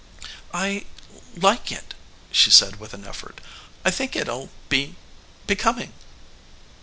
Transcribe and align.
"I 0.55 0.85
like 1.37 1.71
it," 1.71 1.93
she 2.31 2.49
said 2.49 2.79
with 2.79 2.95
an 2.95 3.05
effort. 3.05 3.39
"I 3.85 3.91
think 3.91 4.15
it'll 4.15 4.49
be 4.67 4.95
becoming." 5.45 5.93